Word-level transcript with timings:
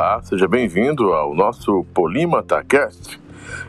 Olá, 0.00 0.22
seja 0.22 0.46
bem-vindo 0.46 1.12
ao 1.12 1.34
nosso 1.34 1.84
Polímata 1.92 2.62
Cast. 2.62 3.20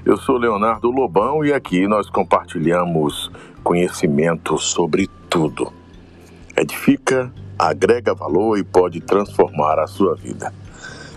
Eu 0.05 0.15
sou 0.15 0.37
Leonardo 0.37 0.91
Lobão 0.91 1.43
e 1.43 1.51
aqui 1.51 1.87
nós 1.87 2.07
compartilhamos 2.07 3.31
conhecimento 3.63 4.55
sobre 4.59 5.09
tudo. 5.27 5.73
Edifica, 6.55 7.33
agrega 7.57 8.13
valor 8.13 8.59
e 8.59 8.63
pode 8.63 9.01
transformar 9.01 9.79
a 9.79 9.87
sua 9.87 10.15
vida. 10.15 10.53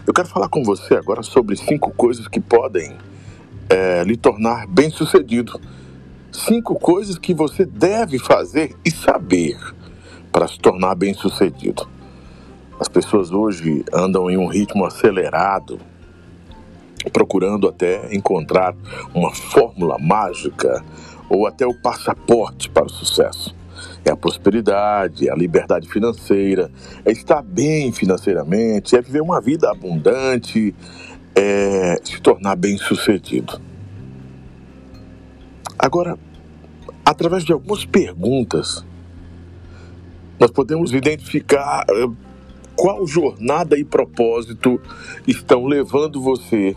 Eu 0.06 0.14
quero 0.14 0.28
falar 0.28 0.48
com 0.48 0.64
você 0.64 0.94
agora 0.94 1.22
sobre 1.22 1.58
cinco 1.58 1.90
coisas 1.90 2.26
que 2.26 2.40
podem 2.40 2.96
é, 3.68 4.02
lhe 4.04 4.16
tornar 4.16 4.66
bem-sucedido. 4.66 5.60
Cinco 6.32 6.74
coisas 6.76 7.18
que 7.18 7.34
você 7.34 7.66
deve 7.66 8.18
fazer 8.18 8.74
e 8.82 8.90
saber 8.90 9.58
para 10.32 10.48
se 10.48 10.58
tornar 10.58 10.94
bem-sucedido. 10.94 11.91
As 12.82 12.88
pessoas 12.88 13.30
hoje 13.30 13.84
andam 13.92 14.28
em 14.28 14.36
um 14.36 14.48
ritmo 14.48 14.84
acelerado, 14.84 15.78
procurando 17.12 17.68
até 17.68 18.12
encontrar 18.12 18.74
uma 19.14 19.32
fórmula 19.32 20.00
mágica 20.00 20.84
ou 21.28 21.46
até 21.46 21.64
o 21.64 21.72
passaporte 21.72 22.68
para 22.68 22.84
o 22.84 22.88
sucesso. 22.88 23.54
É 24.04 24.10
a 24.10 24.16
prosperidade, 24.16 25.28
é 25.28 25.30
a 25.30 25.36
liberdade 25.36 25.88
financeira, 25.88 26.72
é 27.04 27.12
estar 27.12 27.40
bem 27.40 27.92
financeiramente, 27.92 28.96
é 28.96 29.00
viver 29.00 29.22
uma 29.22 29.40
vida 29.40 29.70
abundante, 29.70 30.74
é 31.36 32.00
se 32.02 32.20
tornar 32.20 32.56
bem-sucedido. 32.56 33.62
Agora, 35.78 36.18
através 37.06 37.44
de 37.44 37.52
algumas 37.52 37.84
perguntas, 37.84 38.84
nós 40.40 40.50
podemos 40.50 40.92
identificar 40.92 41.86
eh, 41.88 42.31
qual 42.82 43.06
jornada 43.06 43.78
e 43.78 43.84
propósito 43.84 44.80
estão 45.24 45.66
levando 45.66 46.20
você 46.20 46.76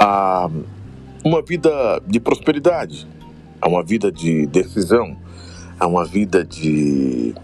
a 0.00 0.48
uma 1.22 1.42
vida 1.42 2.00
de 2.06 2.18
prosperidade, 2.18 3.06
a 3.60 3.68
uma 3.68 3.82
vida 3.82 4.10
de 4.10 4.46
decisão, 4.46 5.14
a 5.78 5.86
uma 5.86 6.06
vida 6.06 6.42
de 6.42 7.34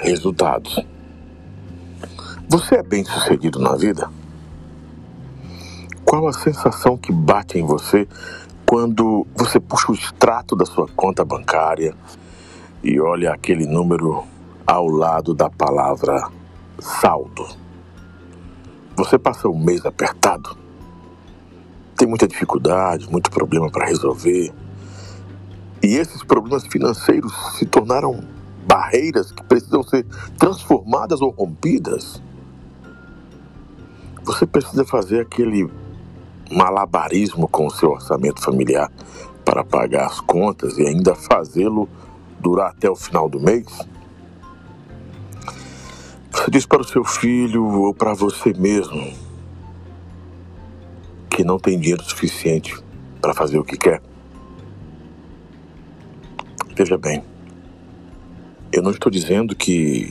resultados. 0.00 0.84
Você 2.48 2.74
é 2.74 2.82
bem 2.82 3.04
sucedido 3.04 3.60
na 3.60 3.76
vida? 3.76 4.10
Qual 6.04 6.26
a 6.26 6.32
sensação 6.32 6.98
que 6.98 7.12
bate 7.12 7.60
em 7.60 7.64
você 7.64 8.08
quando 8.66 9.24
você 9.36 9.60
puxa 9.60 9.92
o 9.92 9.94
extrato 9.94 10.56
da 10.56 10.66
sua 10.66 10.88
conta 10.96 11.24
bancária 11.24 11.94
e 12.82 12.98
olha 12.98 13.32
aquele 13.32 13.68
número 13.68 14.26
ao 14.68 14.86
lado 14.86 15.32
da 15.32 15.48
palavra 15.48 16.28
saldo. 16.78 17.48
Você 18.94 19.18
passa 19.18 19.48
um 19.48 19.58
mês 19.58 19.86
apertado, 19.86 20.58
tem 21.96 22.06
muita 22.06 22.28
dificuldade, 22.28 23.10
muito 23.10 23.30
problema 23.30 23.70
para 23.70 23.86
resolver. 23.86 24.52
E 25.82 25.96
esses 25.96 26.22
problemas 26.22 26.66
financeiros 26.66 27.32
se 27.56 27.64
tornaram 27.64 28.22
barreiras 28.66 29.32
que 29.32 29.42
precisam 29.42 29.82
ser 29.82 30.04
transformadas 30.38 31.22
ou 31.22 31.30
rompidas. 31.30 32.22
Você 34.22 34.46
precisa 34.46 34.84
fazer 34.84 35.20
aquele 35.20 35.70
malabarismo 36.52 37.48
com 37.48 37.68
o 37.68 37.70
seu 37.70 37.92
orçamento 37.92 38.42
familiar 38.42 38.92
para 39.46 39.64
pagar 39.64 40.08
as 40.08 40.20
contas 40.20 40.76
e 40.76 40.86
ainda 40.86 41.14
fazê-lo 41.14 41.88
durar 42.38 42.72
até 42.72 42.90
o 42.90 42.94
final 42.94 43.30
do 43.30 43.40
mês? 43.40 43.64
Diz 46.50 46.64
para 46.64 46.80
o 46.80 46.84
seu 46.84 47.04
filho 47.04 47.62
ou 47.62 47.92
para 47.92 48.14
você 48.14 48.54
mesmo 48.54 49.12
que 51.30 51.44
não 51.44 51.58
tem 51.58 51.78
dinheiro 51.78 52.02
suficiente 52.02 52.74
para 53.20 53.34
fazer 53.34 53.58
o 53.58 53.64
que 53.64 53.76
quer. 53.76 54.00
Veja 56.74 56.96
bem, 56.96 57.22
eu 58.72 58.82
não 58.82 58.90
estou 58.90 59.12
dizendo 59.12 59.54
que 59.54 60.10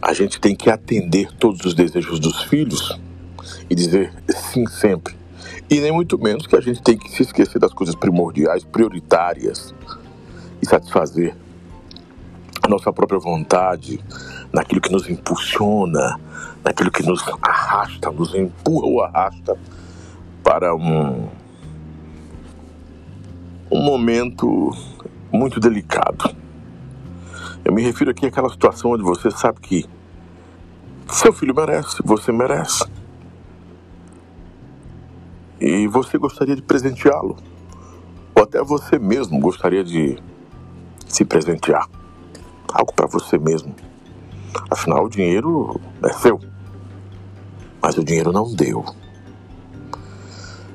a 0.00 0.12
gente 0.12 0.40
tem 0.40 0.54
que 0.54 0.70
atender 0.70 1.28
todos 1.38 1.64
os 1.66 1.74
desejos 1.74 2.20
dos 2.20 2.44
filhos 2.44 2.96
e 3.68 3.74
dizer 3.74 4.12
sim 4.28 4.64
sempre. 4.66 5.16
E 5.68 5.80
nem 5.80 5.90
muito 5.90 6.16
menos 6.18 6.46
que 6.46 6.54
a 6.54 6.60
gente 6.60 6.80
tem 6.80 6.96
que 6.96 7.10
se 7.10 7.22
esquecer 7.22 7.58
das 7.58 7.74
coisas 7.74 7.96
primordiais, 7.96 8.62
prioritárias 8.62 9.74
e 10.62 10.66
satisfazer 10.66 11.34
nossa 12.68 12.92
própria 12.92 13.18
vontade, 13.18 14.00
naquilo 14.52 14.80
que 14.80 14.90
nos 14.90 15.08
impulsiona, 15.08 16.18
naquilo 16.64 16.90
que 16.90 17.02
nos 17.02 17.22
arrasta, 17.42 18.10
nos 18.10 18.34
empurra 18.34 18.86
ou 18.86 19.02
arrasta 19.02 19.56
para 20.42 20.74
um, 20.74 21.28
um 23.70 23.82
momento 23.82 24.70
muito 25.32 25.60
delicado. 25.60 26.34
Eu 27.64 27.72
me 27.72 27.82
refiro 27.82 28.10
aqui 28.10 28.26
àquela 28.26 28.48
situação 28.48 28.92
onde 28.92 29.02
você 29.02 29.30
sabe 29.30 29.60
que 29.60 29.86
seu 31.08 31.32
filho 31.32 31.54
merece, 31.54 32.02
você 32.04 32.32
merece. 32.32 32.84
E 35.60 35.86
você 35.88 36.18
gostaria 36.18 36.56
de 36.56 36.62
presenteá-lo. 36.62 37.36
Ou 38.34 38.42
até 38.42 38.62
você 38.62 38.98
mesmo 38.98 39.38
gostaria 39.38 39.82
de 39.82 40.18
se 41.06 41.24
presentear 41.24 41.88
algo 42.74 42.92
para 42.92 43.06
você 43.06 43.38
mesmo. 43.38 43.72
Afinal, 44.68 45.04
o 45.04 45.08
dinheiro 45.08 45.80
é 46.02 46.12
seu, 46.12 46.40
mas 47.80 47.96
o 47.96 48.04
dinheiro 48.04 48.32
não 48.32 48.52
deu. 48.52 48.84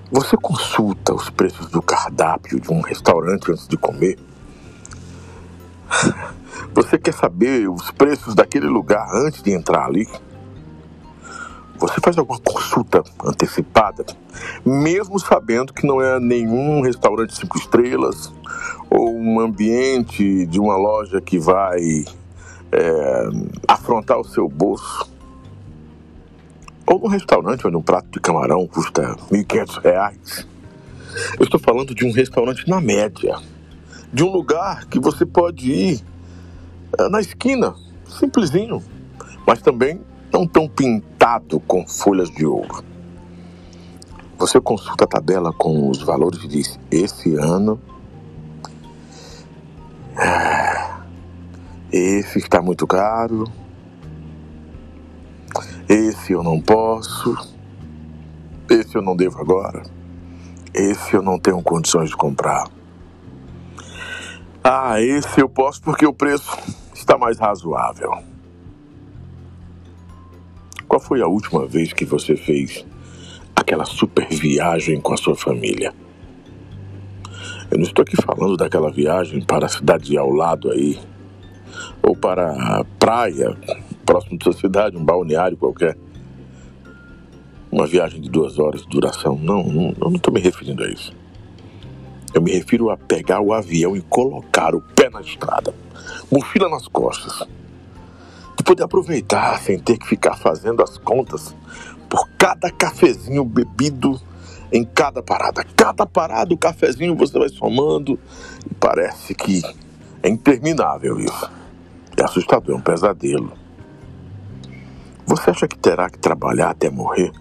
Você 0.10 0.38
consulta 0.38 1.14
os 1.14 1.30
preços 1.30 1.68
do 1.68 1.82
cardápio 1.82 2.60
de 2.60 2.72
um 2.72 2.80
restaurante 2.80 3.52
antes 3.52 3.68
de 3.68 3.78
comer? 3.78 4.18
Você 6.74 6.98
quer 6.98 7.14
saber 7.14 7.70
os 7.70 7.92
preços 7.92 8.36
daquele 8.36 8.68
lugar 8.68 9.08
antes 9.14 9.42
de 9.42 9.52
entrar 9.52 9.86
ali? 9.86 10.08
Você 11.78 11.96
faz 12.02 12.18
alguma 12.18 12.40
consulta 12.40 13.04
antecipada, 13.24 14.06
mesmo 14.66 15.20
sabendo 15.20 15.74
que 15.74 15.88
não 15.88 16.02
é 16.02 16.20
nenhum 16.20 16.82
restaurante 16.82 17.36
cinco 17.36 17.58
estrelas 17.58 18.32
ou 18.90 19.16
um 19.16 19.40
ambiente 19.40 20.46
de 20.46 20.60
uma 20.60 20.76
loja 20.76 21.22
que 21.22 21.38
vai 21.38 22.06
é, 22.72 23.30
afrontar 23.68 24.20
o 24.20 24.24
seu 24.24 24.48
bolso. 24.48 25.10
Ou 26.88 27.00
num 27.00 27.08
restaurante 27.08 27.68
onde 27.68 27.78
um 27.78 27.82
prato 27.82 28.10
de 28.10 28.20
camarão 28.20 28.66
custa 28.68 29.16
R$ 29.32 29.44
1.500. 29.44 30.48
Eu 31.40 31.44
estou 31.44 31.60
falando 31.60 31.94
de 31.94 32.06
um 32.06 32.12
restaurante 32.12 32.68
na 32.68 32.82
média, 32.82 33.38
de 34.12 34.24
um 34.24 34.32
lugar 34.32 34.86
que 34.86 35.00
você 35.00 35.26
pode 35.26 35.72
ir 35.72 36.04
é, 36.98 37.10
na 37.10 37.20
esquina, 37.20 37.76
simplesinho, 38.08 38.82
mas 39.46 39.62
também 39.62 40.02
não 40.32 40.48
tão 40.48 40.68
pintado 40.68 41.60
com 41.62 41.86
folhas 41.88 42.30
de 42.30 42.46
ouro. 42.46 42.84
Você 44.38 44.60
consulta 44.62 45.04
a 45.04 45.08
tabela 45.08 45.52
com 45.52 45.90
os 45.90 46.02
valores 46.02 46.44
e 46.44 46.48
diz: 46.48 46.80
esse 46.90 47.36
ano. 47.36 47.80
Ah, 50.22 51.02
esse 51.92 52.40
está 52.40 52.62
muito 52.62 52.86
caro. 52.86 53.46
Esse 55.88 56.34
eu 56.34 56.44
não 56.44 56.60
posso. 56.60 57.36
Esse 58.70 58.96
eu 58.96 59.02
não 59.02 59.16
devo 59.16 59.40
agora. 59.40 59.82
Esse 60.74 61.16
eu 61.16 61.22
não 61.22 61.40
tenho 61.40 61.62
condições 61.64 62.10
de 62.10 62.18
comprar. 62.18 62.68
Ah, 64.64 65.02
esse 65.02 65.40
eu 65.42 65.48
posso 65.48 65.82
porque 65.82 66.06
o 66.06 66.14
preço 66.14 66.58
está 66.94 67.18
mais 67.18 67.40
razoável. 67.40 68.12
Qual 70.88 71.00
foi 71.00 71.22
a 71.22 71.28
última 71.28 71.66
vez 71.66 71.94
que 71.94 72.04
você 72.04 72.36
fez 72.36 72.86
aquela 73.56 73.86
super 73.86 74.28
viagem 74.28 75.00
com 75.00 75.14
a 75.14 75.18
sua 75.18 75.36
família? 75.36 75.94
Eu 77.72 77.78
não 77.78 77.84
estou 77.84 78.02
aqui 78.02 78.16
falando 78.16 78.58
daquela 78.58 78.92
viagem 78.92 79.42
para 79.42 79.68
a 79.68 79.70
cidade 79.70 80.18
ao 80.18 80.32
lado 80.32 80.72
aí, 80.72 81.00
ou 82.02 82.16
para 82.16 82.52
a 82.52 82.84
praia 82.98 83.56
próximo 84.04 84.40
da 84.40 84.46
sua 84.46 84.54
cidade, 84.54 84.98
um 84.98 85.06
balneário 85.06 85.56
qualquer. 85.56 85.96
Uma 87.72 87.86
viagem 87.86 88.20
de 88.20 88.28
duas 88.28 88.58
horas 88.58 88.82
de 88.82 88.88
duração. 88.88 89.38
Não, 89.38 89.64
não 89.64 89.94
eu 90.02 90.10
não 90.10 90.16
estou 90.16 90.34
me 90.34 90.40
referindo 90.40 90.84
a 90.84 90.90
isso. 90.90 91.16
Eu 92.34 92.42
me 92.42 92.52
refiro 92.52 92.90
a 92.90 92.98
pegar 92.98 93.40
o 93.40 93.54
avião 93.54 93.96
e 93.96 94.02
colocar 94.02 94.74
o 94.74 94.82
pé 94.82 95.12
na 95.12 95.22
estrada, 95.22 95.74
mochila 96.32 96.70
nas 96.70 96.88
costas, 96.88 97.48
de 98.58 98.64
poder 98.64 98.84
aproveitar 98.84 99.60
sem 99.60 99.78
ter 99.78 99.98
que 99.98 100.08
ficar 100.08 100.36
fazendo 100.36 100.82
as 100.82 100.98
contas 100.98 101.56
por 102.10 102.28
cada 102.38 102.72
cafezinho 102.72 103.46
bebido 103.46 104.20
em 104.72 104.84
cada 104.84 105.22
parada. 105.22 105.64
Cada 105.76 106.06
parada, 106.06 106.54
o 106.54 106.58
cafezinho 106.58 107.16
você 107.16 107.38
vai 107.38 107.50
somando 107.50 108.20
e 108.70 108.74
parece 108.76 109.34
que 109.34 109.62
é 110.22 110.30
interminável 110.30 111.20
isso. 111.20 111.52
É 112.18 112.24
assustador, 112.24 112.76
é 112.76 112.78
um 112.78 112.82
pesadelo. 112.82 113.54
Você 115.26 115.50
acha 115.50 115.68
que 115.68 115.78
terá 115.78 116.10
que 116.10 116.18
trabalhar 116.18 116.72
até 116.72 116.90
morrer? 116.90 117.32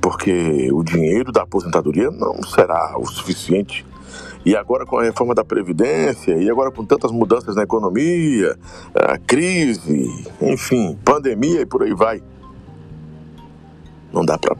Porque 0.00 0.70
o 0.72 0.82
dinheiro 0.84 1.32
da 1.32 1.42
aposentadoria 1.42 2.10
não 2.10 2.42
será 2.42 2.96
o 2.98 3.06
suficiente. 3.06 3.84
E 4.44 4.56
agora 4.56 4.86
com 4.86 4.98
a 4.98 5.02
reforma 5.02 5.34
da 5.34 5.44
Previdência, 5.44 6.36
e 6.36 6.48
agora 6.48 6.70
com 6.70 6.84
tantas 6.84 7.10
mudanças 7.10 7.56
na 7.56 7.64
economia, 7.64 8.56
a 8.94 9.18
crise, 9.18 10.24
enfim, 10.40 10.96
pandemia 11.04 11.62
e 11.62 11.66
por 11.66 11.82
aí 11.82 11.92
vai. 11.92 12.22
Não 14.12 14.24
dá 14.24 14.38
para 14.38 14.56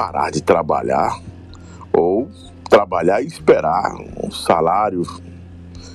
parar 0.00 0.30
de 0.30 0.40
trabalhar 0.40 1.20
ou 1.92 2.26
trabalhar 2.70 3.20
e 3.20 3.26
esperar 3.26 3.94
um 4.24 4.30
salário 4.30 5.02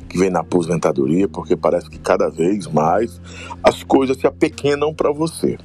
que 0.08 0.20
vem 0.20 0.30
na 0.30 0.42
aposentadoria, 0.42 1.28
porque 1.28 1.56
parece 1.56 1.90
que 1.90 1.98
cada 1.98 2.30
vez 2.30 2.68
mais 2.68 3.20
as 3.64 3.82
coisas 3.82 4.16
se 4.18 4.28
apequenam 4.28 4.94
para 4.94 5.12
você. 5.12 5.58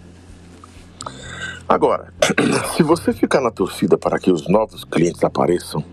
Agora, 1.68 2.14
se 2.74 2.82
você 2.82 3.12
ficar 3.12 3.42
na 3.42 3.50
torcida 3.50 3.98
para 3.98 4.18
que 4.18 4.32
os 4.32 4.48
novos 4.48 4.84
clientes 4.84 5.22
apareçam, 5.22 5.84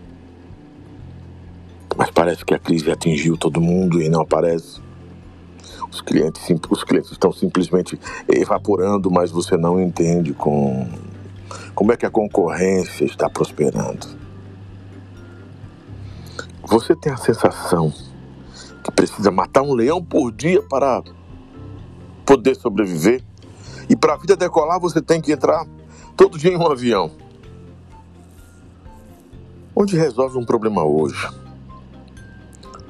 mas 1.98 2.10
parece 2.10 2.46
que 2.46 2.54
a 2.54 2.58
crise 2.58 2.90
atingiu 2.90 3.36
todo 3.36 3.60
mundo 3.60 4.00
e 4.00 4.08
não 4.08 4.22
aparece. 4.22 4.80
Os 5.90 6.00
clientes, 6.00 6.42
os 6.70 6.82
clientes 6.82 7.12
estão 7.12 7.30
simplesmente 7.30 8.00
evaporando, 8.26 9.10
mas 9.10 9.30
você 9.30 9.54
não 9.58 9.78
entende 9.78 10.32
com 10.32 10.86
como 11.74 11.92
é 11.92 11.96
que 11.96 12.06
a 12.06 12.10
concorrência 12.10 13.04
está 13.04 13.28
prosperando. 13.28 14.06
Você 16.64 16.94
tem 16.94 17.12
a 17.12 17.16
sensação 17.16 17.92
que 18.84 18.90
precisa 18.92 19.30
matar 19.30 19.62
um 19.62 19.74
leão 19.74 20.04
por 20.04 20.30
dia 20.30 20.62
para 20.62 21.02
poder 22.26 22.54
sobreviver? 22.56 23.24
E 23.88 23.96
para 23.96 24.14
a 24.14 24.16
vida 24.18 24.36
decolar, 24.36 24.78
você 24.78 25.00
tem 25.00 25.20
que 25.20 25.32
entrar 25.32 25.66
todo 26.16 26.38
dia 26.38 26.52
em 26.52 26.56
um 26.56 26.66
avião. 26.66 27.10
Onde 29.74 29.96
resolve 29.96 30.36
um 30.36 30.44
problema 30.44 30.84
hoje? 30.84 31.26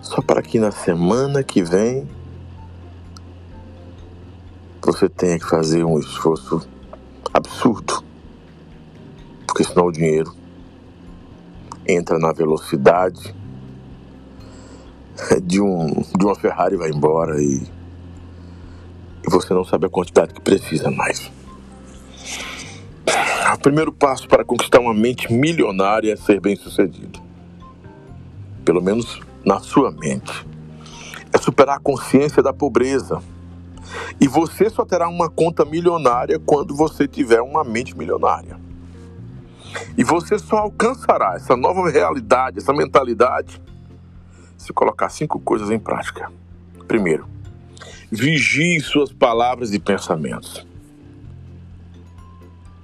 Só 0.01 0.21
para 0.23 0.43
que 0.43 0.59
na 0.59 0.73
semana 0.73 1.45
que 1.45 1.63
vem 1.63 2.09
você 4.83 5.09
tenha 5.09 5.39
que 5.39 5.47
fazer 5.47 5.85
um 5.85 5.99
esforço 5.99 6.67
absurdo. 7.33 8.08
Porque 9.59 9.73
senão 9.73 9.87
o 9.87 9.93
dinheiro 9.93 10.33
entra 11.85 12.17
na 12.17 12.33
velocidade 12.33 13.35
de, 15.43 15.61
um, 15.61 15.89
de 16.17 16.25
uma 16.25 16.37
Ferrari 16.37 16.77
vai 16.77 16.91
embora 16.91 17.43
e, 17.43 17.67
e 19.27 19.29
você 19.29 19.53
não 19.53 19.65
sabe 19.65 19.87
a 19.87 19.89
quantidade 19.89 20.33
que 20.33 20.41
precisa 20.41 20.93
mais. 20.93 21.33
O 23.53 23.59
primeiro 23.59 23.93
passo 23.93 24.29
para 24.29 24.45
conquistar 24.45 24.79
uma 24.79 24.95
mente 24.95 25.33
milionária 25.33 26.13
é 26.13 26.17
ser 26.17 26.41
bem 26.41 26.55
sucedido. 26.55 27.21
Pelo 28.65 28.81
menos 28.81 29.19
na 29.45 29.59
sua 29.59 29.91
mente. 29.91 30.47
É 31.33 31.39
superar 31.39 31.79
a 31.79 31.81
consciência 31.81 32.45
da 32.45 32.53
pobreza. 32.53 33.21
E 34.21 34.29
você 34.29 34.71
só 34.71 34.85
terá 34.85 35.09
uma 35.09 35.29
conta 35.29 35.65
milionária 35.65 36.39
quando 36.39 36.77
você 36.77 37.09
tiver 37.09 37.41
uma 37.41 37.65
mente 37.65 37.99
milionária. 37.99 38.68
E 39.97 40.05
você 40.05 40.39
só 40.39 40.59
alcançará 40.59 41.35
essa 41.37 41.57
nova 41.57 41.91
realidade, 41.91 42.59
essa 42.59 42.73
mentalidade, 42.73 43.61
se 44.57 44.73
colocar 44.73 45.09
cinco 45.09 45.39
coisas 45.41 45.71
em 45.71 45.79
prática. 45.79 46.31
Primeiro, 46.87 47.29
vigie 48.11 48.81
suas 48.81 49.13
palavras 49.13 49.73
e 49.73 49.79
pensamentos. 49.79 50.67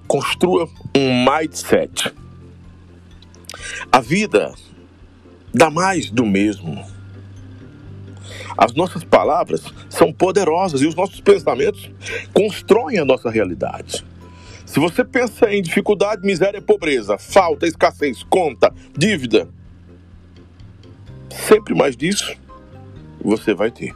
Construa 0.06 0.68
um 0.94 1.24
mindset. 1.24 2.14
A 3.90 4.00
vida 4.00 4.54
dá 5.52 5.70
mais 5.70 6.10
do 6.10 6.26
mesmo. 6.26 6.84
As 8.56 8.72
nossas 8.74 9.02
palavras 9.02 9.62
são 9.88 10.12
poderosas 10.12 10.82
e 10.82 10.86
os 10.86 10.94
nossos 10.94 11.20
pensamentos 11.20 11.90
constroem 12.32 12.98
a 12.98 13.04
nossa 13.04 13.30
realidade. 13.30 14.04
Se 14.66 14.80
você 14.80 15.04
pensa 15.04 15.52
em 15.52 15.62
dificuldade, 15.62 16.26
miséria, 16.26 16.60
pobreza, 16.60 17.18
falta, 17.18 17.66
escassez, 17.66 18.22
conta, 18.24 18.72
dívida, 18.96 19.48
sempre 21.30 21.74
mais 21.74 21.96
disso 21.96 22.34
você 23.20 23.54
vai 23.54 23.70
ter. 23.70 23.94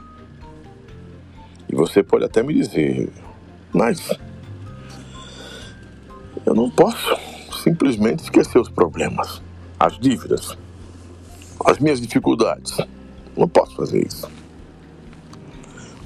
E 1.70 1.74
você 1.74 2.02
pode 2.02 2.24
até 2.24 2.42
me 2.42 2.54
dizer, 2.54 3.10
mas 3.72 4.10
eu 6.46 6.54
não 6.54 6.70
posso 6.70 7.16
simplesmente 7.62 8.22
esquecer 8.24 8.58
os 8.58 8.70
problemas, 8.70 9.42
as 9.78 9.98
dívidas, 9.98 10.56
as 11.66 11.78
minhas 11.78 12.00
dificuldades. 12.00 12.78
Não 13.36 13.48
posso 13.48 13.76
fazer 13.76 14.06
isso. 14.06 14.28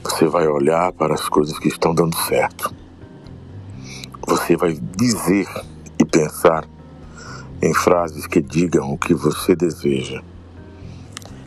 Você 0.03 0.27
vai 0.27 0.47
olhar 0.49 0.93
para 0.93 1.15
as 1.15 1.29
coisas 1.29 1.59
que 1.59 1.69
estão 1.69 1.95
dando 1.95 2.17
certo. 2.17 2.75
Você 4.27 4.57
vai 4.57 4.79
dizer 4.97 5.47
e 5.99 6.05
pensar 6.05 6.65
em 7.61 7.75
frases 7.75 8.27
que 8.27 8.41
digam 8.41 8.93
o 8.93 8.99
que 8.99 9.15
você 9.15 9.55
deseja 9.55 10.23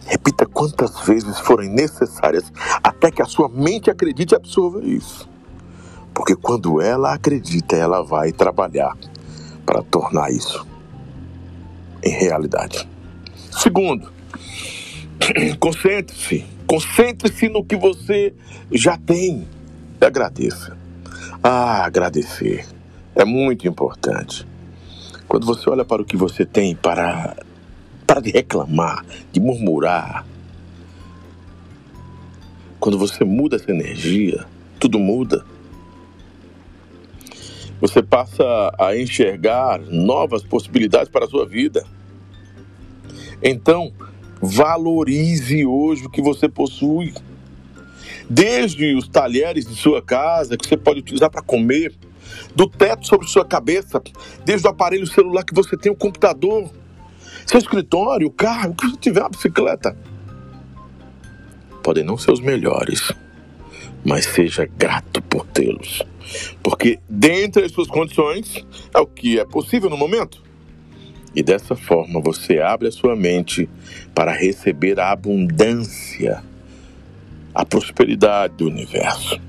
Repita 0.05 0.45
quantas 0.45 0.99
vezes 1.01 1.39
forem 1.39 1.69
necessárias 1.69 2.53
até 2.83 3.09
que 3.09 3.21
a 3.21 3.25
sua 3.25 3.49
mente 3.49 3.89
acredite 3.89 4.33
e 4.33 4.35
absorva 4.35 4.83
isso. 4.83 5.27
Porque 6.13 6.35
quando 6.35 6.79
ela 6.79 7.13
acredita, 7.13 7.75
ela 7.75 8.03
vai 8.03 8.31
trabalhar 8.31 8.95
para 9.65 9.81
tornar 9.81 10.31
isso 10.31 10.65
em 12.03 12.11
realidade. 12.11 12.87
Segundo, 13.51 14.11
concentre-se. 15.59 16.45
Concentre-se 16.67 17.49
no 17.49 17.65
que 17.65 17.75
você 17.75 18.33
já 18.71 18.97
tem. 18.97 19.47
Agradeça. 19.99 20.77
Ah, 21.47 21.85
agradecer 21.85 22.65
é 23.15 23.23
muito 23.23 23.67
importante. 23.67 24.47
Quando 25.27 25.45
você 25.45 25.69
olha 25.69 25.85
para 25.85 26.01
o 26.01 26.05
que 26.05 26.17
você 26.17 26.43
tem, 26.43 26.75
para 26.75 27.37
para 28.07 28.19
de 28.19 28.31
reclamar, 28.31 29.05
de 29.31 29.39
murmurar. 29.39 30.25
Quando 32.79 32.97
você 32.97 33.23
muda 33.23 33.57
essa 33.57 33.69
energia, 33.69 34.43
tudo 34.79 34.97
muda. 34.97 35.45
Você 37.79 38.01
passa 38.01 38.43
a 38.79 38.97
enxergar 38.97 39.79
novas 39.81 40.41
possibilidades 40.41 41.09
para 41.09 41.25
a 41.25 41.29
sua 41.29 41.45
vida. 41.45 41.85
Então, 43.43 43.93
valorize 44.41 45.63
hoje 45.63 46.07
o 46.07 46.09
que 46.09 46.23
você 46.23 46.49
possui. 46.49 47.13
Desde 48.29 48.95
os 48.95 49.07
talheres 49.07 49.65
de 49.65 49.75
sua 49.75 50.01
casa, 50.01 50.57
que 50.57 50.67
você 50.67 50.77
pode 50.77 50.99
utilizar 50.99 51.29
para 51.29 51.41
comer, 51.41 51.93
do 52.55 52.67
teto 52.67 53.05
sobre 53.05 53.27
sua 53.27 53.45
cabeça, 53.45 54.01
desde 54.43 54.67
o 54.67 54.69
aparelho 54.69 55.05
celular 55.05 55.43
que 55.43 55.53
você 55.53 55.77
tem, 55.77 55.91
o 55.91 55.95
computador, 55.95 56.69
seu 57.45 57.59
escritório, 57.59 58.27
o 58.27 58.31
carro, 58.31 58.71
o 58.71 58.75
que 58.75 58.87
você 58.87 58.97
tiver, 58.97 59.21
a 59.21 59.29
bicicleta. 59.29 59.95
Podem 61.83 62.03
não 62.03 62.17
ser 62.17 62.31
os 62.31 62.39
melhores, 62.39 63.11
mas 64.03 64.25
seja 64.25 64.65
grato 64.65 65.21
por 65.21 65.45
tê-los. 65.45 66.01
Porque 66.63 66.99
dentre 67.07 67.63
as 67.63 67.71
suas 67.71 67.87
condições 67.87 68.65
é 68.93 68.99
o 68.99 69.05
que 69.05 69.39
é 69.39 69.45
possível 69.45 69.89
no 69.89 69.97
momento. 69.97 70.43
E 71.35 71.43
dessa 71.43 71.75
forma 71.75 72.19
você 72.19 72.59
abre 72.59 72.87
a 72.87 72.91
sua 72.91 73.15
mente 73.15 73.69
para 74.15 74.31
receber 74.31 74.99
a 74.99 75.11
abundância, 75.11 76.41
a 77.55 77.65
prosperidade 77.65 78.55
do 78.57 78.65
universo. 78.67 79.39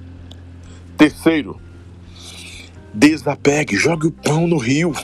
Terceiro, 0.97 1.61
desapegue, 2.95 3.77
jogue 3.77 4.07
o 4.07 4.13
pão 4.13 4.47
no 4.47 4.57
rio. 4.57 4.95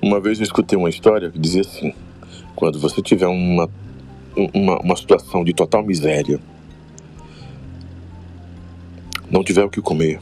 Uma 0.00 0.18
vez 0.18 0.38
eu 0.38 0.44
escutei 0.44 0.78
uma 0.78 0.88
história 0.88 1.30
que 1.30 1.38
dizia 1.38 1.60
assim: 1.60 1.92
quando 2.56 2.80
você 2.80 3.02
tiver 3.02 3.26
uma, 3.26 3.68
uma, 4.54 4.78
uma 4.80 4.96
situação 4.96 5.44
de 5.44 5.52
total 5.52 5.84
miséria, 5.84 6.40
não 9.30 9.44
tiver 9.44 9.64
o 9.64 9.70
que 9.70 9.82
comer 9.82 10.18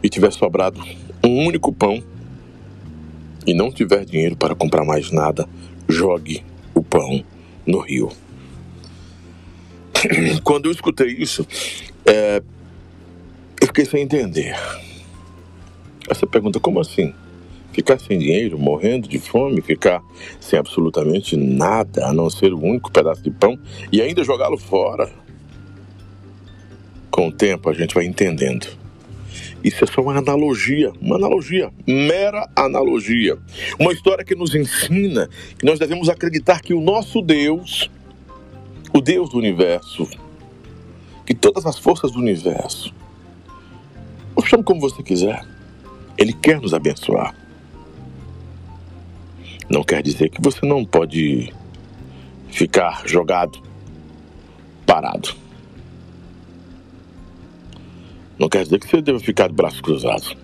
e 0.00 0.08
tiver 0.08 0.30
sobrado 0.32 0.80
um 1.24 1.46
único 1.46 1.72
pão 1.72 2.00
e 3.46 3.52
não 3.52 3.72
tiver 3.72 4.04
dinheiro 4.04 4.36
para 4.36 4.54
comprar 4.54 4.84
mais 4.84 5.10
nada, 5.10 5.48
jogue 5.88 6.44
o 6.72 6.82
pão 6.82 7.24
no 7.66 7.80
rio. 7.80 8.10
Quando 10.42 10.66
eu 10.66 10.72
escutei 10.72 11.08
isso, 11.08 11.46
é, 12.06 12.42
eu 13.60 13.66
fiquei 13.66 13.84
sem 13.84 14.02
entender. 14.02 14.54
Essa 16.08 16.26
pergunta, 16.26 16.60
como 16.60 16.80
assim? 16.80 17.14
Ficar 17.72 17.98
sem 17.98 18.18
dinheiro, 18.18 18.58
morrendo 18.58 19.08
de 19.08 19.18
fome, 19.18 19.60
ficar 19.60 20.00
sem 20.38 20.58
absolutamente 20.58 21.36
nada 21.36 22.06
a 22.06 22.12
não 22.12 22.30
ser 22.30 22.52
o 22.52 22.62
único 22.62 22.90
pedaço 22.92 23.22
de 23.22 23.30
pão 23.30 23.58
e 23.90 24.00
ainda 24.00 24.22
jogá-lo 24.22 24.58
fora. 24.58 25.10
com 27.10 27.28
o 27.28 27.32
tempo 27.32 27.70
a 27.70 27.72
gente 27.72 27.94
vai 27.94 28.04
entendendo. 28.04 28.66
Isso 29.62 29.82
é 29.84 29.86
só 29.86 30.02
uma 30.02 30.18
analogia, 30.18 30.92
uma 31.00 31.16
analogia, 31.16 31.70
mera 31.86 32.48
analogia. 32.54 33.38
Uma 33.78 33.92
história 33.92 34.24
que 34.24 34.34
nos 34.34 34.54
ensina 34.54 35.28
que 35.56 35.64
nós 35.64 35.78
devemos 35.78 36.08
acreditar 36.08 36.60
que 36.60 36.74
o 36.74 36.80
nosso 36.80 37.22
Deus, 37.22 37.90
o 38.96 39.00
Deus 39.00 39.28
do 39.30 39.38
universo, 39.38 40.08
que 41.26 41.34
todas 41.34 41.66
as 41.66 41.76
forças 41.76 42.12
do 42.12 42.20
universo, 42.20 42.94
ou 44.36 44.44
chame 44.44 44.62
como 44.62 44.80
você 44.80 45.02
quiser, 45.02 45.44
Ele 46.16 46.32
quer 46.32 46.60
nos 46.60 46.72
abençoar. 46.72 47.34
Não 49.68 49.82
quer 49.82 50.00
dizer 50.00 50.30
que 50.30 50.40
você 50.40 50.64
não 50.64 50.84
pode 50.84 51.52
ficar 52.48 53.02
jogado, 53.04 53.60
parado. 54.86 55.34
Não 58.38 58.48
quer 58.48 58.62
dizer 58.62 58.78
que 58.78 58.86
você 58.86 59.02
deve 59.02 59.18
ficar 59.18 59.48
de 59.48 59.54
braços 59.54 59.80
cruzados. 59.80 60.36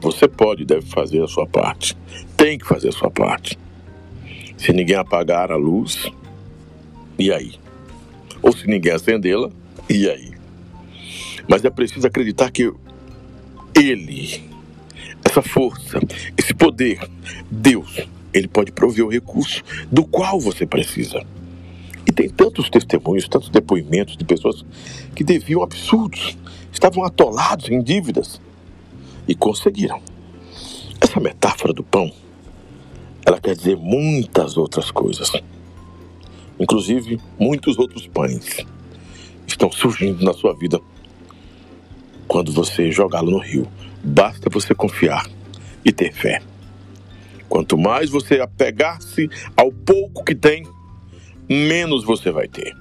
Você 0.00 0.26
pode 0.26 0.62
e 0.62 0.66
deve 0.66 0.86
fazer 0.86 1.22
a 1.22 1.28
sua 1.28 1.46
parte. 1.46 1.96
Tem 2.36 2.58
que 2.58 2.66
fazer 2.66 2.88
a 2.88 2.92
sua 2.92 3.10
parte. 3.10 3.56
Se 4.56 4.72
ninguém 4.72 4.96
apagar 4.96 5.52
a 5.52 5.56
luz, 5.56 6.10
e 7.22 7.32
aí? 7.32 7.52
Ou 8.42 8.52
se 8.52 8.66
ninguém 8.66 8.92
acendê-la, 8.92 9.48
e 9.88 10.08
aí? 10.08 10.32
Mas 11.48 11.64
é 11.64 11.70
preciso 11.70 12.04
acreditar 12.04 12.50
que 12.50 12.72
Ele, 13.74 14.42
essa 15.24 15.40
força, 15.40 16.00
esse 16.36 16.52
poder, 16.52 16.98
Deus, 17.48 18.00
Ele 18.34 18.48
pode 18.48 18.72
prover 18.72 19.04
o 19.04 19.08
recurso 19.08 19.62
do 19.90 20.04
qual 20.04 20.40
você 20.40 20.66
precisa. 20.66 21.24
E 22.04 22.10
tem 22.10 22.28
tantos 22.28 22.68
testemunhos, 22.68 23.28
tantos 23.28 23.50
depoimentos 23.50 24.16
de 24.16 24.24
pessoas 24.24 24.64
que 25.14 25.22
deviam 25.22 25.62
absurdos, 25.62 26.36
estavam 26.72 27.04
atolados 27.04 27.68
em 27.68 27.80
dívidas 27.80 28.40
e 29.28 29.34
conseguiram. 29.36 30.02
Essa 31.00 31.20
metáfora 31.20 31.72
do 31.72 31.84
pão, 31.84 32.10
ela 33.24 33.40
quer 33.40 33.54
dizer 33.54 33.76
muitas 33.76 34.56
outras 34.56 34.90
coisas. 34.90 35.30
Inclusive, 36.62 37.18
muitos 37.40 37.76
outros 37.76 38.06
pães 38.06 38.64
estão 39.48 39.72
surgindo 39.72 40.24
na 40.24 40.32
sua 40.32 40.54
vida 40.54 40.80
quando 42.28 42.52
você 42.52 42.92
jogá-lo 42.92 43.32
no 43.32 43.38
rio. 43.38 43.66
Basta 44.00 44.48
você 44.48 44.72
confiar 44.72 45.28
e 45.84 45.90
ter 45.90 46.12
fé. 46.12 46.40
Quanto 47.48 47.76
mais 47.76 48.10
você 48.10 48.40
apegar-se 48.40 49.28
ao 49.56 49.72
pouco 49.72 50.22
que 50.24 50.36
tem, 50.36 50.64
menos 51.48 52.04
você 52.04 52.30
vai 52.30 52.46
ter. 52.46 52.72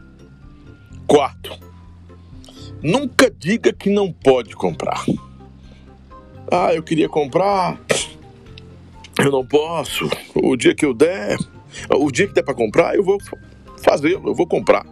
Quarto, 1.07 1.59
nunca 2.83 3.31
diga 3.31 3.73
que 3.73 3.89
não 3.89 4.13
pode 4.13 4.55
comprar. 4.55 5.03
Ah, 6.51 6.71
eu 6.75 6.83
queria 6.83 7.09
comprar, 7.09 7.81
eu 9.17 9.31
não 9.31 9.43
posso. 9.43 10.07
O 10.35 10.55
dia 10.55 10.75
que 10.75 10.85
eu 10.85 10.93
der, 10.93 11.35
o 11.89 12.11
dia 12.11 12.27
que 12.27 12.33
der 12.33 12.43
para 12.43 12.53
comprar, 12.53 12.95
eu 12.95 13.03
vou 13.03 13.17
fazê-lo, 13.81 14.29
eu 14.29 14.35
vou 14.35 14.47
comprar. 14.47 14.85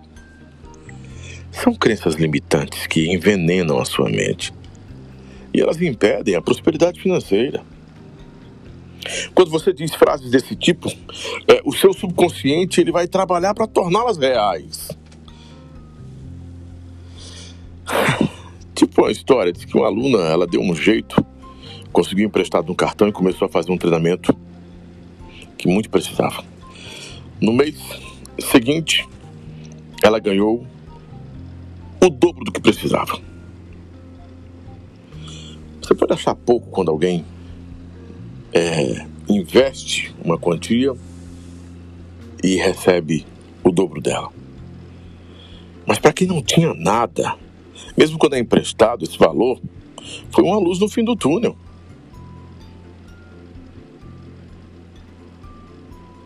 São 1.52 1.74
crenças 1.74 2.16
limitantes 2.16 2.88
que 2.88 3.12
envenenam 3.12 3.80
a 3.80 3.86
sua 3.86 4.10
mente 4.10 4.54
e 5.54 5.62
elas 5.62 5.82
impedem 5.82 6.36
a 6.36 6.42
prosperidade 6.42 7.02
financeira. 7.02 7.64
Quando 9.34 9.50
você 9.50 9.74
diz 9.74 9.94
frases 9.96 10.30
desse 10.30 10.56
tipo, 10.56 10.90
é, 11.48 11.62
o 11.66 11.74
seu 11.74 11.94
subconsciente 11.94 12.80
ele 12.80 12.92
vai 12.92 13.08
trabalhar 13.08 13.54
para 13.54 13.66
torná-las 13.66 14.18
reais. 14.18 14.90
Tipo 18.76 19.02
uma 19.02 19.12
história 19.12 19.52
de 19.52 19.66
que 19.66 19.76
uma 19.76 19.88
aluna 19.88 20.20
ela 20.20 20.46
deu 20.46 20.62
um 20.62 20.76
jeito, 20.76 21.26
conseguiu 21.92 22.28
emprestado 22.28 22.72
um 22.72 22.76
cartão 22.76 23.08
e 23.08 23.12
começou 23.12 23.48
a 23.48 23.50
fazer 23.50 23.72
um 23.72 23.78
treinamento 23.78 24.36
que 25.58 25.68
muito 25.68 25.90
precisava. 25.90 26.44
No 27.42 27.52
mês 27.52 27.76
seguinte, 28.42 29.08
ela 30.02 30.20
ganhou 30.20 30.66
o 32.02 32.10
dobro 32.10 32.46
do 32.46 32.52
que 32.52 32.62
precisava. 32.62 33.20
Você 35.82 35.96
pode 35.96 36.14
achar 36.14 36.36
pouco 36.36 36.70
quando 36.70 36.92
alguém 36.92 37.26
é, 38.54 39.06
investe 39.28 40.14
uma 40.24 40.38
quantia 40.38 40.96
e 42.44 42.56
recebe 42.56 43.26
o 43.64 43.72
dobro 43.72 44.02
dela. 44.02 44.30
Mas 45.86 45.98
para 45.98 46.14
quem 46.14 46.28
não 46.28 46.42
tinha 46.42 46.74
nada, 46.74 47.36
mesmo 47.98 48.18
quando 48.18 48.36
é 48.36 48.40
emprestado 48.40 49.04
esse 49.04 49.18
valor, 49.18 49.60
foi 50.32 50.44
uma 50.44 50.60
luz 50.60 50.80
no 50.80 50.88
fim 50.88 51.04
do 51.04 51.16
túnel. 51.16 51.58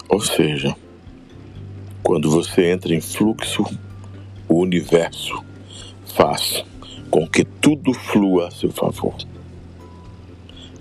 Ou 0.10 0.20
seja, 0.20 0.76
quando 2.14 2.30
você 2.30 2.70
entra 2.70 2.94
em 2.94 3.02
fluxo, 3.02 3.66
o 4.48 4.60
universo 4.60 5.44
faz 6.16 6.64
com 7.10 7.28
que 7.28 7.44
tudo 7.44 7.92
flua 7.92 8.50
a 8.50 8.52
seu 8.52 8.72
favor. 8.72 9.16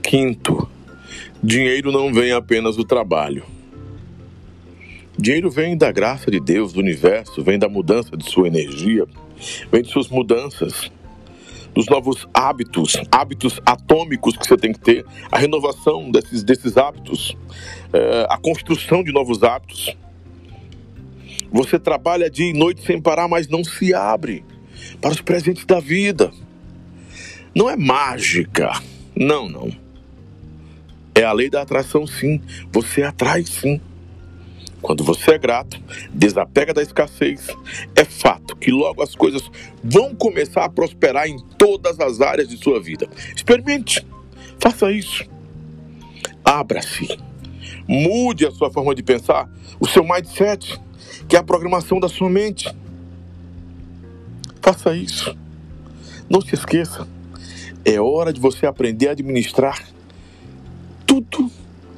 Quinto, 0.03 0.69
Dinheiro 1.43 1.91
não 1.91 2.13
vem 2.13 2.33
apenas 2.33 2.77
do 2.77 2.85
trabalho. 2.85 3.45
Dinheiro 5.17 5.51
vem 5.51 5.75
da 5.75 5.91
graça 5.91 6.31
de 6.31 6.39
Deus, 6.39 6.75
do 6.75 6.81
universo, 6.81 7.43
vem 7.43 7.59
da 7.59 7.67
mudança 7.67 8.15
de 8.15 8.31
sua 8.31 8.47
energia, 8.47 9.07
vem 9.71 9.81
de 9.81 9.89
suas 9.89 10.11
mudanças, 10.11 10.93
dos 11.73 11.87
novos 11.87 12.29
hábitos, 12.35 13.01
hábitos 13.11 13.59
atômicos 13.65 14.37
que 14.37 14.47
você 14.47 14.59
tem 14.59 14.75
que 14.75 14.81
ter, 14.81 15.07
a 15.31 15.39
renovação 15.39 16.11
desses, 16.11 16.45
desses 16.45 16.77
hábitos, 16.77 17.35
é, 17.91 18.27
a 18.29 18.37
construção 18.37 19.03
de 19.03 19.11
novos 19.13 19.43
hábitos. 19.43 19.97
Você 21.53 21.79
trabalha 21.79 22.31
dia 22.31 22.49
e 22.49 22.53
noite 22.53 22.85
sem 22.85 23.01
parar, 23.01 23.29
mas 23.29 23.49
não 23.49 23.63
se 23.63 23.95
abre 23.95 24.45
para 25.01 25.13
os 25.13 25.21
presentes 25.21 25.65
da 25.65 25.79
vida. 25.81 26.33
Não 27.55 27.69
é 27.69 27.77
mágica. 27.77 28.73
Não, 29.15 29.49
não. 29.49 29.71
É 31.15 31.23
a 31.23 31.33
lei 31.33 31.51
da 31.51 31.61
atração, 31.61 32.07
sim. 32.07 32.41
Você 32.73 33.03
atrai, 33.03 33.45
sim. 33.45 33.81
Quando 34.81 35.05
você 35.05 35.33
é 35.33 35.39
grato, 35.39 35.81
desapega 36.13 36.75
da 36.75 36.83
escassez, 36.83 37.47
é 37.95 38.05
fato 38.05 38.57
que 38.57 38.73
logo 38.73 39.01
as 39.01 39.15
coisas 39.15 39.43
vão 39.83 40.13
começar 40.13 40.65
a 40.65 40.69
prosperar 40.69 41.29
em 41.29 41.39
todas 41.57 42.01
as 42.01 42.21
áreas 42.21 42.49
de 42.49 42.57
sua 42.57 42.81
vida. 42.81 43.09
Experimente, 43.37 44.05
faça 44.59 44.91
isso. 44.91 45.25
Abra-se, 46.45 47.17
mude 47.87 48.45
a 48.45 48.51
sua 48.51 48.73
forma 48.73 48.93
de 48.93 49.05
pensar, 49.05 49.49
o 49.79 49.87
seu 49.87 50.03
mindset, 50.03 50.81
que 51.33 51.37
é 51.37 51.39
a 51.39 51.43
programação 51.43 51.99
da 51.99 52.11
sua 52.11 52.29
mente. 52.29 52.69
Faça 54.61 54.95
isso. 54.95 55.35
Não 56.29 56.43
se 56.43 56.55
esqueça, 56.55 57.09
é 57.87 57.99
hora 57.99 58.35
de 58.35 58.39
você 58.39 58.67
aprender 58.67 59.09
a 59.09 59.13
administrar 59.13 59.83
tudo 61.07 61.51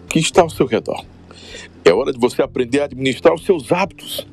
que 0.08 0.20
está 0.20 0.42
ao 0.42 0.50
seu 0.50 0.66
redor. 0.66 1.04
É 1.84 1.92
hora 1.92 2.12
de 2.12 2.20
você 2.20 2.42
aprender 2.42 2.82
a 2.82 2.84
administrar 2.84 3.34
os 3.34 3.44
seus 3.44 3.72
hábitos. 3.72 4.24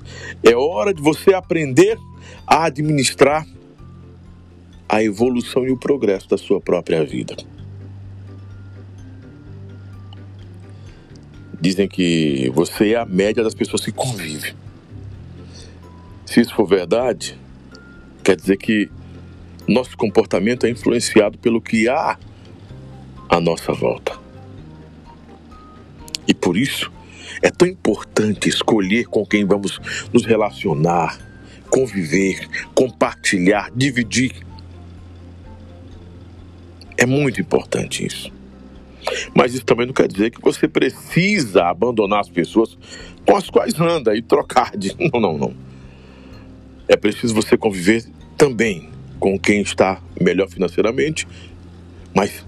É 0.44 0.56
hora 0.56 0.94
de 0.94 1.02
você 1.02 1.34
aprender 1.34 1.98
a 2.46 2.66
administrar 2.66 3.44
a 4.88 5.04
evolução 5.04 5.66
e 5.66 5.72
o 5.72 5.78
progresso 5.78 6.30
da 6.30 6.38
sua 6.38 6.62
própria 6.62 7.04
vida. 7.04 7.36
Dizem 11.60 11.88
que 11.88 12.52
você 12.54 12.92
é 12.92 12.98
a 12.98 13.06
média 13.06 13.44
das 13.44 13.56
pessoas 13.56 13.84
que 13.84 13.92
convivem. 13.92 14.62
Se 16.32 16.40
isso 16.40 16.56
for 16.56 16.66
verdade, 16.66 17.38
quer 18.24 18.38
dizer 18.38 18.56
que 18.56 18.90
nosso 19.68 19.98
comportamento 19.98 20.66
é 20.66 20.70
influenciado 20.70 21.38
pelo 21.38 21.60
que 21.60 21.90
há 21.90 22.18
à 23.28 23.42
nossa 23.42 23.74
volta. 23.74 24.18
E 26.26 26.34
por 26.34 26.56
isso 26.56 26.90
é 27.42 27.52
tão 27.52 27.68
importante 27.68 28.48
escolher 28.48 29.08
com 29.08 29.26
quem 29.26 29.44
vamos 29.44 29.78
nos 30.14 30.24
relacionar, 30.24 31.20
conviver, 31.70 32.48
compartilhar, 32.74 33.70
dividir. 33.76 34.32
É 36.98 37.06
muito 37.06 37.42
importante 37.42 38.08
isso. 38.08 38.32
Mas 39.36 39.54
isso 39.54 39.66
também 39.66 39.86
não 39.86 39.94
quer 39.94 40.08
dizer 40.08 40.32
que 40.32 40.42
você 40.42 40.66
precisa 40.66 41.66
abandonar 41.66 42.22
as 42.22 42.30
pessoas 42.30 42.78
com 43.26 43.36
as 43.36 43.50
quais 43.50 43.78
anda 43.78 44.16
e 44.16 44.22
trocar 44.22 44.78
de. 44.78 44.96
Não, 45.12 45.20
não, 45.20 45.38
não. 45.38 45.71
É 46.92 46.98
preciso 46.98 47.34
você 47.34 47.56
conviver 47.56 48.06
também 48.38 48.90
com 49.18 49.40
quem 49.40 49.62
está 49.62 50.02
melhor 50.20 50.50
financeiramente, 50.50 51.26
mas 52.14 52.46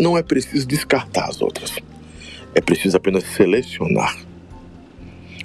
não 0.00 0.18
é 0.18 0.22
preciso 0.22 0.66
descartar 0.66 1.28
as 1.28 1.40
outras. 1.40 1.76
É 2.56 2.60
preciso 2.60 2.96
apenas 2.96 3.22
selecionar. 3.22 4.18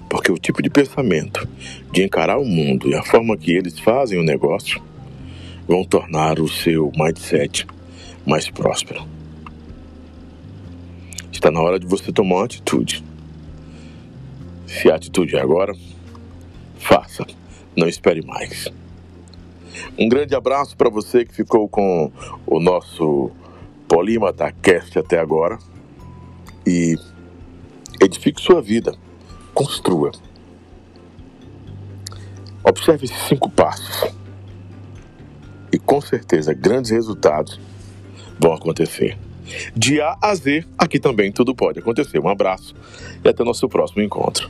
Porque 0.10 0.32
o 0.32 0.38
tipo 0.40 0.64
de 0.64 0.70
pensamento, 0.72 1.48
de 1.94 2.02
encarar 2.02 2.40
o 2.40 2.44
mundo 2.44 2.90
e 2.90 2.96
a 2.96 3.04
forma 3.04 3.38
que 3.38 3.52
eles 3.52 3.78
fazem 3.78 4.20
o 4.20 4.24
negócio 4.24 4.82
vão 5.68 5.84
tornar 5.84 6.40
o 6.40 6.48
seu 6.48 6.92
mindset 6.98 7.68
mais 8.26 8.50
próspero. 8.50 9.08
Está 11.32 11.52
na 11.52 11.62
hora 11.62 11.80
de 11.80 11.86
você 11.86 12.12
tomar 12.12 12.38
uma 12.38 12.46
atitude. 12.46 13.04
Se 14.66 14.90
a 14.90 14.96
atitude 14.96 15.36
é 15.36 15.40
agora, 15.40 15.76
faça. 16.80 17.24
Não 17.76 17.88
espere 17.88 18.26
mais. 18.26 18.68
Um 19.98 20.08
grande 20.08 20.36
abraço 20.36 20.76
para 20.76 20.90
você 20.90 21.26
que 21.26 21.34
ficou 21.34 21.68
com 21.68 22.12
o 22.46 22.60
nosso 22.60 23.32
Polímata 23.88 24.52
Cast 24.52 24.98
até 24.98 25.20
agora. 25.20 25.58
E 26.66 26.96
edifique 28.02 28.42
sua 28.42 28.62
vida. 28.62 28.96
Construa. 29.54 30.12
Observe 32.64 33.06
esses 33.06 33.22
cinco 33.28 33.50
passos. 33.50 34.12
E 35.72 35.78
com 35.78 36.00
certeza 36.02 36.54
grandes 36.54 36.92
resultados 36.92 37.60
vão 38.40 38.54
acontecer. 38.54 39.18
De 39.76 40.02
A 40.02 40.18
a 40.22 40.34
Z, 40.34 40.66
aqui 40.78 41.00
também 41.00 41.32
tudo 41.32 41.54
pode 41.54 41.80
acontecer. 41.80 42.20
Um 42.20 42.30
abraço 42.30 42.74
e 43.24 43.28
até 43.28 43.44
nosso 43.44 43.70
próximo 43.70 44.02
encontro. 44.02 44.50